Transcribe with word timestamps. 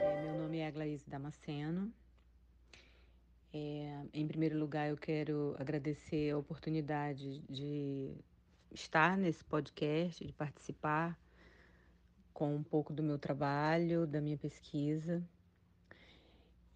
É, 0.00 0.22
meu 0.22 0.38
nome 0.38 0.58
é 0.58 0.66
Aglaíse 0.68 1.10
Damasceno. 1.10 1.92
É, 3.52 4.04
em 4.12 4.28
primeiro 4.28 4.56
lugar, 4.58 4.88
eu 4.88 4.96
quero 4.96 5.56
agradecer 5.58 6.30
a 6.30 6.38
oportunidade 6.38 7.40
de 7.48 8.14
estar 8.70 9.16
nesse 9.18 9.44
podcast, 9.44 10.24
de 10.24 10.32
participar 10.32 11.18
com 12.32 12.54
um 12.54 12.62
pouco 12.62 12.92
do 12.92 13.02
meu 13.02 13.18
trabalho, 13.18 14.06
da 14.06 14.20
minha 14.20 14.38
pesquisa. 14.38 15.22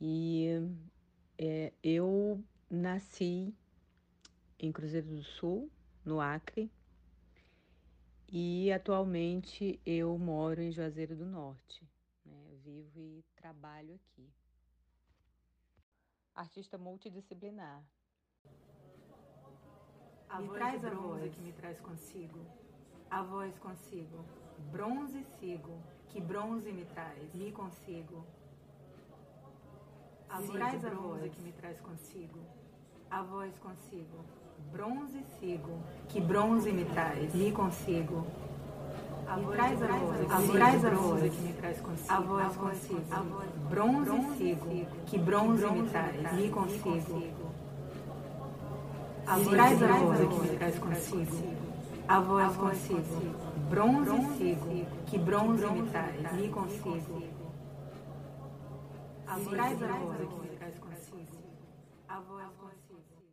E 0.00 0.48
é, 1.38 1.72
eu 1.82 2.42
nasci 2.68 3.54
em 4.64 4.72
Cruzeiro 4.72 5.08
do 5.08 5.22
Sul, 5.22 5.70
no 6.04 6.20
Acre, 6.20 6.72
e 8.32 8.72
atualmente 8.72 9.78
eu 9.84 10.16
moro 10.18 10.60
em 10.62 10.72
Juazeiro 10.72 11.14
do 11.14 11.26
Norte. 11.26 11.86
Né? 12.24 12.56
Vivo 12.64 12.98
e 12.98 13.22
trabalho 13.36 13.94
aqui. 13.94 14.26
Artista 16.34 16.78
multidisciplinar. 16.78 17.84
A 20.28 20.40
me 20.40 20.46
voz 20.48 20.58
traz 20.58 20.84
a 20.84 20.90
voz 20.90 21.34
que 21.34 21.40
me 21.42 21.52
traz 21.52 21.78
consigo. 21.80 22.40
A 23.10 23.22
voz 23.22 23.56
consigo. 23.58 24.24
Bronze 24.72 25.22
sigo. 25.38 25.78
Que 26.08 26.20
bronze 26.20 26.72
me 26.72 26.86
traz. 26.86 27.34
Me 27.34 27.52
consigo. 27.52 28.26
A 30.28 30.40
voz 30.40 30.50
traz 30.50 30.84
a 30.84 30.90
voz 30.90 31.34
que 31.34 31.42
me 31.42 31.52
traz 31.52 31.78
consigo. 31.80 32.40
A 33.10 33.22
voz 33.22 33.56
consigo. 33.58 34.43
Bronze 34.72 35.24
sigo. 35.38 35.78
Que 36.08 36.20
bronze 36.20 36.72
me 36.72 36.84
traz. 36.84 37.34
Me 37.34 37.52
consigo. 37.52 38.26
A 39.26 39.36
voz 39.36 39.56
traz 39.56 39.82
a 39.82 39.86
voz, 39.86 40.20
a 40.30 40.52
traz 40.52 40.84
a 40.84 40.90
voz 40.90 41.20
que 41.20 41.40
me 41.42 41.52
traz 41.54 41.80
consigo. 41.80 42.12
A 42.12 42.20
voz 42.20 42.56
consigo. 42.56 43.00
Bronze 43.70 44.36
sigo. 44.36 44.86
Que 45.06 45.18
bronze 45.18 45.70
me 45.70 45.88
traz. 45.88 46.32
Me 46.34 46.50
consigo. 46.50 47.22
A 49.26 49.38
voz 49.38 49.58
a 49.58 49.96
voz 49.96 50.18
que 50.18 50.52
me 50.52 50.58
traz 50.58 50.78
consigo. 50.78 51.36
A 52.06 52.20
voz 52.20 52.56
consigo. 52.56 53.00
Bronze 53.70 54.36
sigo. 54.36 54.86
Que 55.10 55.18
bronze 55.18 55.66
me 55.66 55.90
traz. 55.90 56.32
Me 56.34 56.48
consigo. 56.48 57.22
A 59.26 59.38
voz 59.38 59.58
a 59.58 59.98
voz 59.98 60.16
que 60.18 60.40
me 60.40 60.56
traz 60.58 60.78
consigo. 60.78 61.38
A 62.08 62.20
voz 62.20 62.52
consigo. 62.58 63.23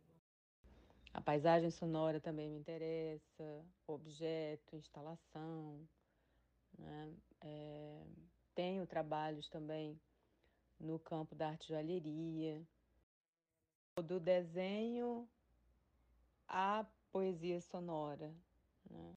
A 1.22 1.24
paisagem 1.24 1.70
sonora 1.70 2.20
também 2.20 2.48
me 2.48 2.58
interessa, 2.58 3.64
objeto, 3.86 4.74
instalação. 4.74 5.88
Né? 6.76 7.14
É, 7.40 8.02
tenho 8.56 8.84
trabalhos 8.88 9.48
também 9.48 10.00
no 10.80 10.98
campo 10.98 11.36
da 11.36 11.50
arte 11.50 11.68
joalheria, 11.68 12.60
do 14.04 14.18
desenho 14.18 15.28
à 16.48 16.84
poesia 17.12 17.60
sonora. 17.60 18.34
Né? 18.90 19.14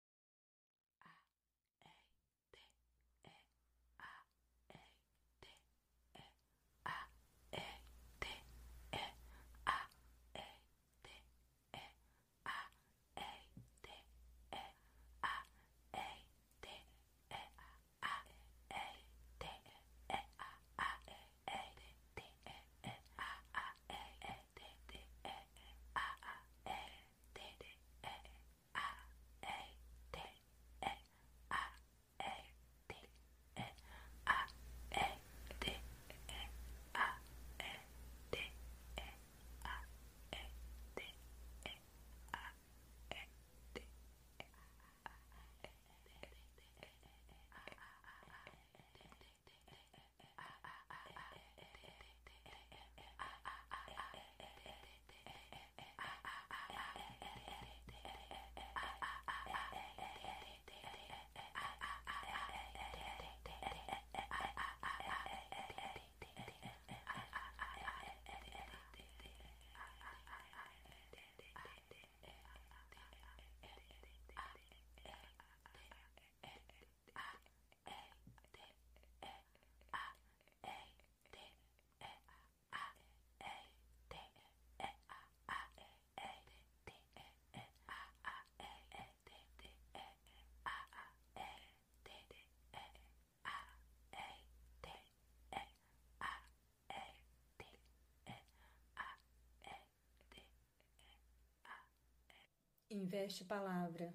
Investe 102.94 103.44
palavra. 103.44 104.14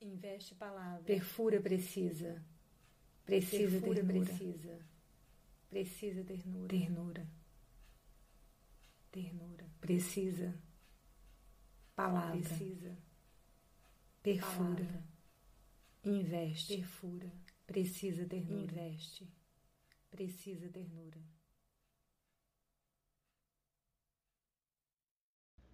Investe 0.00 0.54
palavra. 0.54 1.04
Perfura 1.04 1.60
precisa. 1.60 2.42
Precisa 3.22 3.78
Perfura 3.78 3.94
ternura. 4.02 4.24
precisa. 4.24 4.86
Precisa 5.68 6.24
ternura. 6.24 6.68
Ternura. 6.68 7.28
Ternura. 9.10 9.66
Precisa. 9.78 10.58
Palavra. 11.94 12.40
Precisa. 12.40 12.96
Perfura. 14.22 14.84
Palavra. 14.84 15.04
Investe. 16.04 16.76
Perfura. 16.76 17.30
Precisa 17.66 18.26
ternura. 18.26 18.72
Investe. 18.72 19.28
Precisa 20.08 20.66
ternura. 20.70 21.20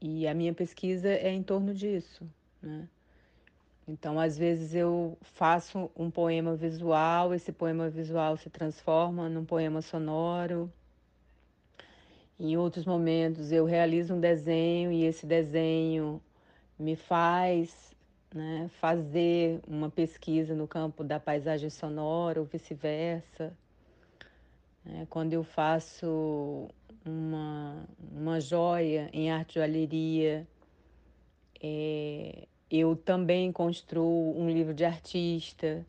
E 0.01 0.27
a 0.27 0.35
minha 0.35 0.53
pesquisa 0.53 1.09
é 1.09 1.31
em 1.31 1.43
torno 1.43 1.73
disso, 1.75 2.29
né? 2.63 2.89
Então, 3.89 4.19
às 4.19 4.37
vezes 4.37 4.75
eu 4.75 5.17
faço 5.23 5.91
um 5.97 6.11
poema 6.11 6.57
visual, 6.57 7.33
esse 7.33 7.53
poema 7.53 7.89
visual 7.89 8.37
se 8.37 8.51
transforma 8.51 9.29
num 9.29 9.45
poema 9.45 9.81
sonoro. 9.81 10.71
Em 12.39 12.57
outros 12.57 12.85
momentos 12.85 13.53
eu 13.53 13.65
realizo 13.65 14.15
um 14.15 14.21
desenho 14.21 14.91
e 14.91 15.05
esse 15.05 15.25
desenho 15.25 16.21
me 16.77 16.97
faz 16.97 17.95
né, 18.35 18.69
fazer 18.81 19.61
uma 19.67 19.89
pesquisa 19.89 20.55
no 20.55 20.67
campo 20.67 21.05
da 21.05 21.21
paisagem 21.21 21.71
sonora 21.71 22.41
ou 22.41 22.47
vice-versa. 22.47 23.57
É, 24.85 25.07
quando 25.09 25.33
eu 25.33 25.45
faço 25.45 26.69
uma, 27.09 27.87
uma 28.13 28.41
joia 28.41 29.09
em 29.13 29.31
arte 29.31 29.55
joalheria. 29.55 30.47
É, 31.63 32.47
eu 32.71 32.97
também 32.97 33.53
construo 33.53 34.39
um 34.39 34.51
livro 34.51 34.75
de 34.75 34.85
artista. 34.85 35.85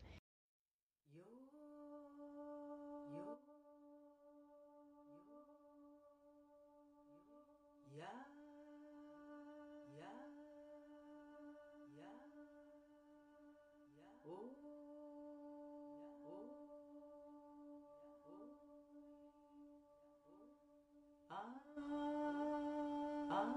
Ah. 23.30 23.52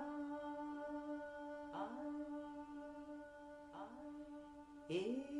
Ah. 1.73 1.89
Ah. 4.89 5.30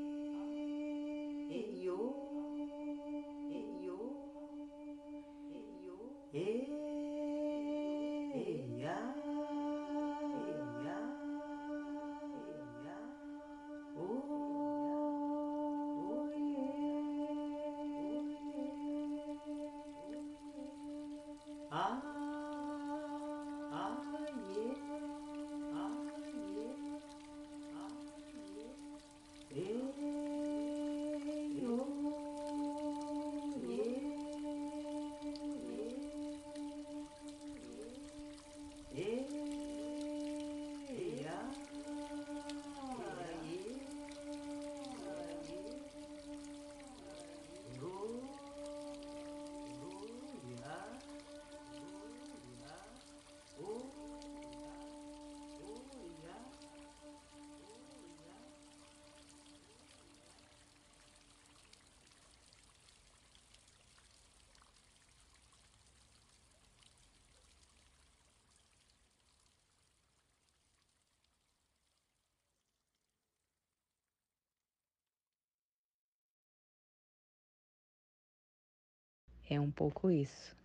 É 79.52 79.60
um 79.60 79.70
pouco 79.70 80.10
isso. 80.10 80.56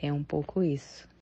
É 0.00 0.12
um 0.12 0.22
pouco 0.22 0.62
isso. 0.62 1.09